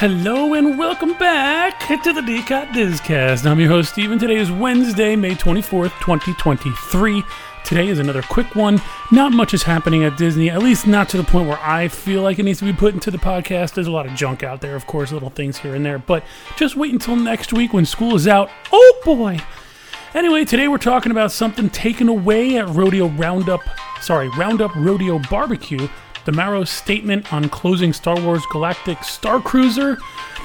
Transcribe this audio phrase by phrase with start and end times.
[0.00, 3.44] Hello and welcome back to the DCOT disCast.
[3.44, 4.18] I'm your host, Steven.
[4.18, 7.22] Today is Wednesday, May 24th, 2023.
[7.66, 8.80] Today is another quick one.
[9.12, 12.22] Not much is happening at Disney, at least not to the point where I feel
[12.22, 13.74] like it needs to be put into the podcast.
[13.74, 16.24] There's a lot of junk out there, of course, little things here and there, but
[16.56, 18.48] just wait until next week when school is out.
[18.72, 19.38] Oh boy!
[20.14, 23.60] Anyway, today we're talking about something taken away at Rodeo Roundup,
[24.00, 25.88] sorry, Roundup Rodeo Barbecue
[26.30, 29.98] D'Amaro's statement on closing Star Wars Galactic Starcruiser,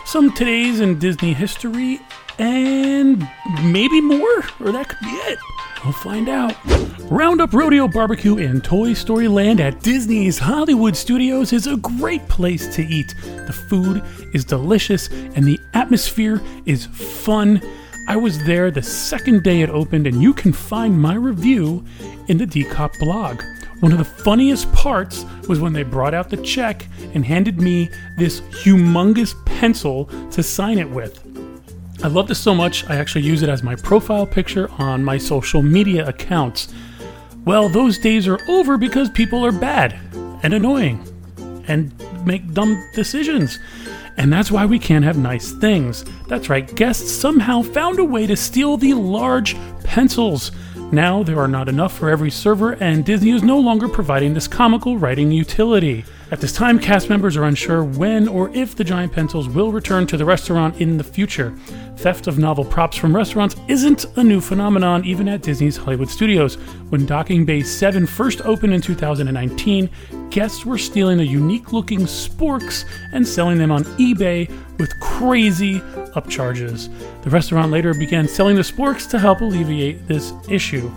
[0.04, 2.00] some today's in Disney history,
[2.40, 3.20] and
[3.62, 5.38] maybe more, or that could be it.
[5.84, 6.56] We'll find out.
[7.12, 12.74] Roundup Rodeo Barbecue and Toy Story Land at Disney's Hollywood Studios is a great place
[12.76, 13.14] to eat.
[13.46, 17.62] The food is delicious and the atmosphere is fun.
[18.08, 21.86] I was there the second day it opened, and you can find my review
[22.28, 23.44] in the DCOT blog.
[23.86, 27.92] One of the funniest parts was when they brought out the check and handed me
[28.18, 31.22] this humongous pencil to sign it with.
[32.04, 35.20] I love this so much, I actually use it as my profile picture on my
[35.20, 36.74] social media accounts.
[37.46, 40.00] Well, those days are over because people are bad
[40.42, 41.08] and annoying
[41.68, 41.94] and
[42.26, 43.60] make dumb decisions.
[44.18, 46.06] And that's why we can't have nice things.
[46.28, 50.52] That's right, guests somehow found a way to steal the large pencils.
[50.96, 54.48] Now there are not enough for every server, and Disney is no longer providing this
[54.48, 56.06] comical writing utility.
[56.32, 60.08] At this time, cast members are unsure when or if the giant pencils will return
[60.08, 61.56] to the restaurant in the future.
[61.98, 66.56] Theft of novel props from restaurants isn't a new phenomenon even at Disney's Hollywood studios.
[66.90, 69.88] When Docking Bay 7 first opened in 2019,
[70.32, 75.80] guests were stealing the unique looking sporks and selling them on eBay with crazy
[76.16, 76.90] upcharges.
[77.22, 80.92] The restaurant later began selling the sporks to help alleviate this issue.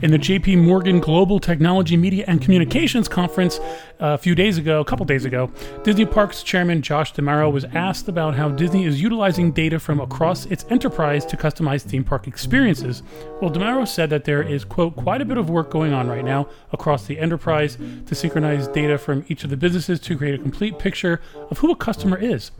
[0.00, 4.80] In the JP Morgan Global Technology, Media, and Communications Conference uh, a few days ago,
[4.80, 5.50] a couple days ago,
[5.82, 10.46] Disney Parks Chairman Josh D'Amaro was asked about how Disney is utilizing data from across
[10.46, 13.02] its enterprise to customize theme park experiences.
[13.40, 16.24] Well, D'Amaro said that there is, quote, quite a bit of work going on right
[16.24, 17.76] now across the enterprise
[18.06, 21.20] to synchronize data from each of the businesses to create a complete picture
[21.50, 22.52] of who a customer is.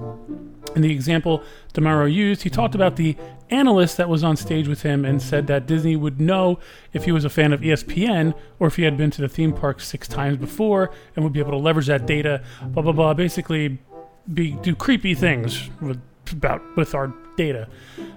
[0.78, 3.16] In the example D'Amaro used, he talked about the
[3.50, 6.60] analyst that was on stage with him and said that Disney would know
[6.92, 9.52] if he was a fan of ESPN or if he had been to the theme
[9.52, 13.12] park six times before and would be able to leverage that data, blah blah blah.
[13.12, 13.80] Basically,
[14.32, 16.00] be do creepy things with
[16.30, 17.66] about with our data.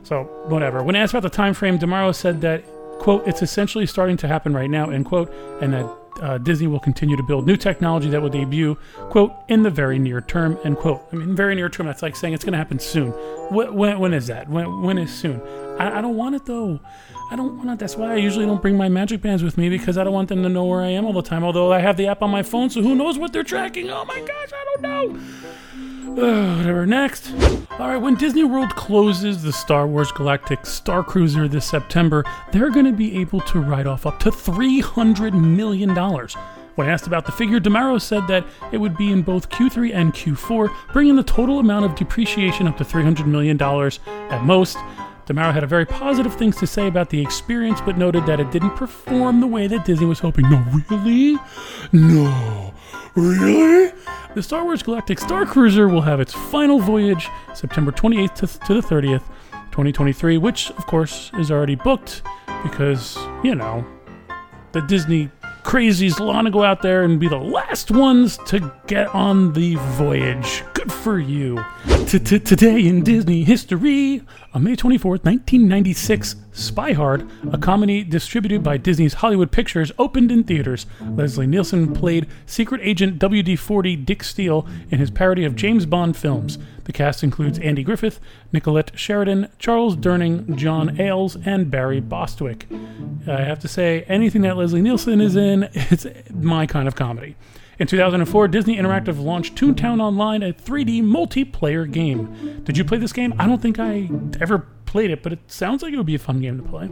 [0.03, 0.83] So whatever.
[0.83, 2.63] When asked about the time frame, D'Amaro said that
[2.99, 5.89] quote it's essentially starting to happen right now end quote and that
[6.21, 8.77] uh, Disney will continue to build new technology that will debut,
[9.09, 11.01] quote, in the very near term, end quote.
[11.11, 13.11] I mean, very near term, that's like saying it's going to happen soon.
[13.49, 14.49] When, when, when is that?
[14.49, 15.41] When, when is soon?
[15.79, 16.79] I, I don't want it though.
[17.31, 17.79] I don't want it.
[17.79, 20.27] That's why I usually don't bring my magic bands with me because I don't want
[20.27, 21.45] them to know where I am all the time.
[21.45, 23.89] Although I have the app on my phone, so who knows what they're tracking?
[23.89, 25.19] Oh my gosh, I don't know.
[26.15, 26.85] Whatever.
[26.85, 27.33] Next.
[27.79, 32.85] All right, when Disney World closes the Star Wars Galactic Starcruiser this September, they're going
[32.85, 35.95] to be able to write off up to $300 million.
[36.75, 40.13] When asked about the figure, D'Amaro said that it would be in both Q3 and
[40.13, 44.77] Q4, bringing the total amount of depreciation up to $300 million at most.
[45.25, 48.51] D'Amaro had a very positive things to say about the experience, but noted that it
[48.51, 50.49] didn't perform the way that Disney was hoping.
[50.49, 51.37] No, really?
[51.91, 52.73] No,
[53.15, 53.91] really?
[54.33, 58.79] The Star Wars Galactic Starcruiser will have its final voyage September 28th to, to the
[58.79, 59.23] 30th,
[59.71, 62.21] 2023, which, of course, is already booked
[62.63, 63.85] because, you know,
[64.71, 65.29] the Disney
[65.63, 69.75] crazies want to go out there and be the last ones to get on the
[69.97, 70.63] voyage.
[70.75, 71.61] Good for you.
[72.07, 79.15] Today in Disney history, on May 24th, 1996, Spy Hard, a comedy distributed by Disney's
[79.15, 80.85] Hollywood Pictures, opened in theaters.
[81.01, 86.17] Leslie Nielsen played secret agent WD 40 Dick Steele in his parody of James Bond
[86.17, 86.57] films.
[86.83, 88.19] The cast includes Andy Griffith,
[88.51, 92.67] Nicolette Sheridan, Charles Durning, John Ales, and Barry Bostwick.
[93.27, 97.35] I have to say, anything that Leslie Nielsen is in, it's my kind of comedy.
[97.79, 102.61] In 2004, Disney Interactive launched Toontown Online, a 3D multiplayer game.
[102.63, 103.33] Did you play this game?
[103.39, 104.07] I don't think I
[104.39, 106.89] ever played it, but it sounds like it would be a fun game to play.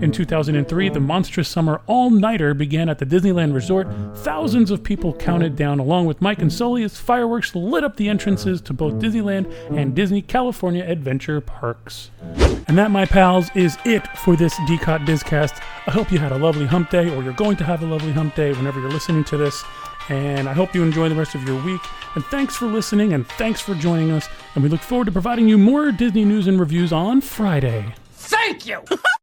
[0.00, 3.88] In 2003, the monstrous summer all nighter began at the Disneyland Resort.
[4.18, 8.08] Thousands of people counted down, along with Mike and Sully, as fireworks lit up the
[8.08, 12.12] entrances to both Disneyland and Disney California Adventure Parks.
[12.68, 15.60] And that, my pals, is it for this DCOT disCast.
[15.88, 18.12] I hope you had a lovely hump day, or you're going to have a lovely
[18.12, 19.64] hump day whenever you're listening to this.
[20.08, 21.82] And I hope you enjoy the rest of your week.
[22.14, 24.28] And thanks for listening and thanks for joining us.
[24.54, 27.94] And we look forward to providing you more Disney news and reviews on Friday.
[28.12, 28.82] Thank you!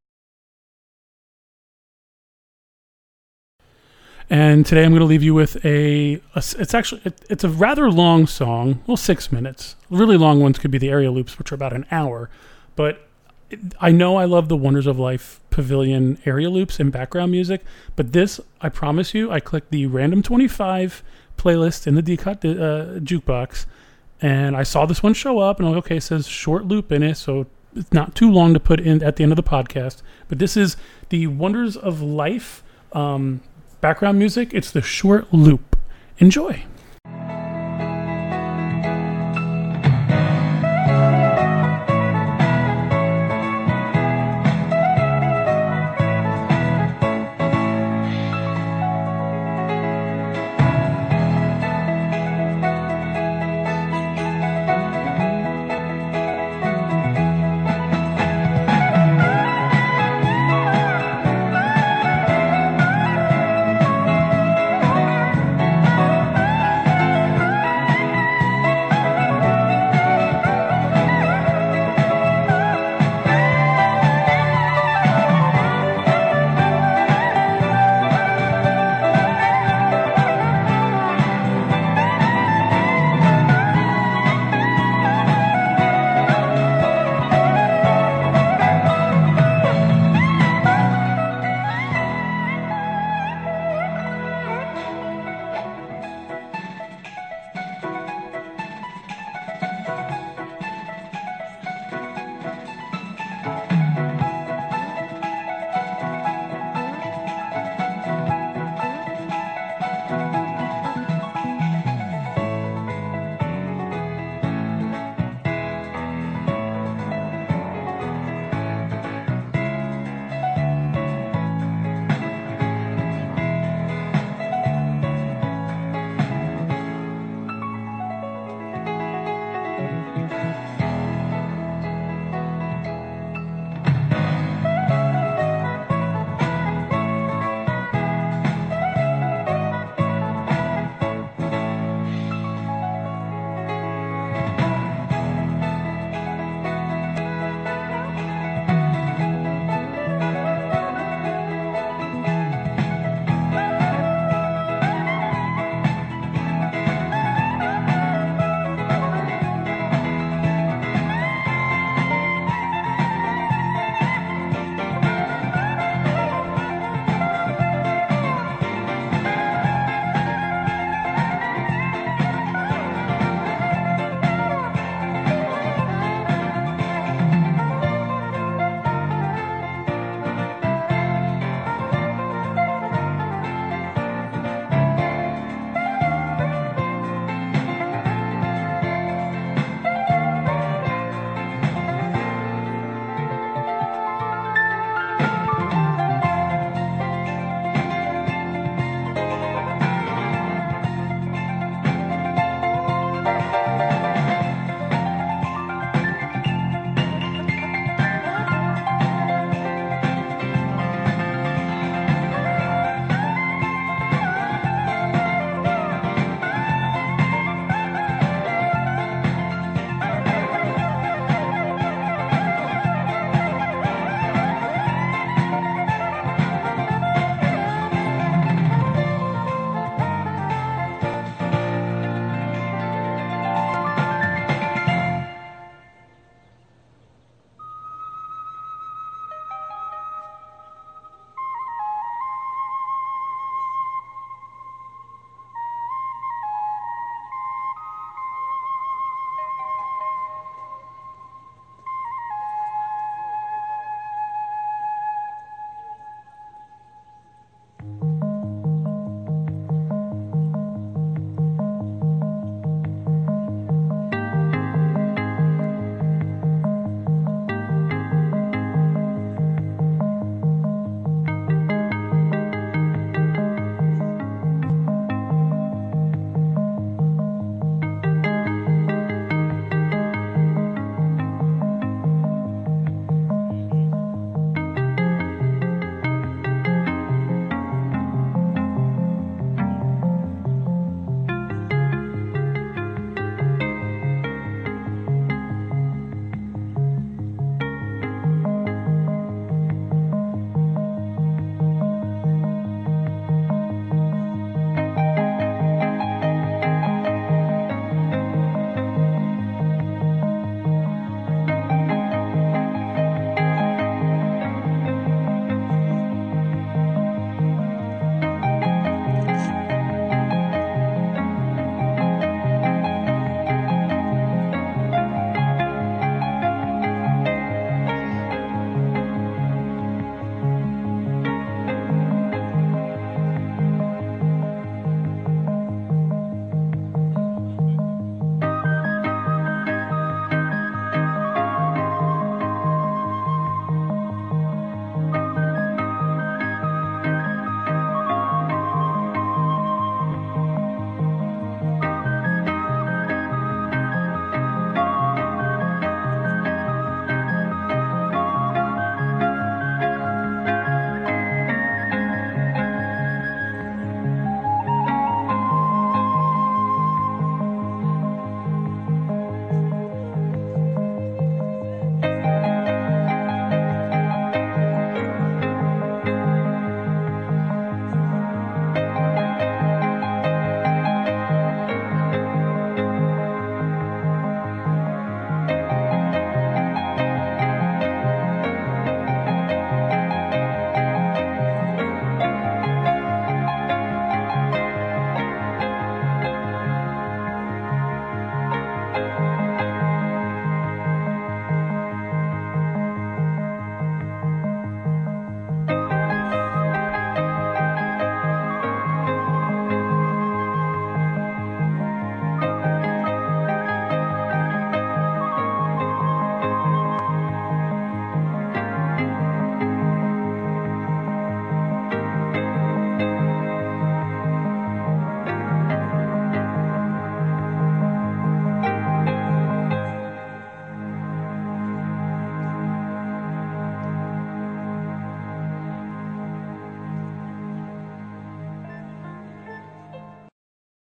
[4.30, 7.50] And today I'm going to leave you with a, a it's actually it, it's a
[7.50, 9.76] rather long song, well 6 minutes.
[9.90, 12.30] Really long ones could be the area loops which are about an hour,
[12.76, 13.05] but
[13.80, 17.64] I know I love the Wonders of Life Pavilion area loops and background music,
[17.96, 21.04] but this, I promise you, I clicked the random 25
[21.38, 23.66] playlist in the DCOT uh, jukebox,
[24.22, 26.92] and I saw this one show up, and I'm like, okay, it says short loop
[26.92, 27.46] in it, so
[27.76, 30.02] it's not too long to put in at the end of the podcast.
[30.28, 30.78] But this is
[31.10, 32.64] the Wonders of Life
[32.94, 33.42] um,
[33.82, 34.54] background music.
[34.54, 35.78] It's the short loop.
[36.18, 36.64] Enjoy.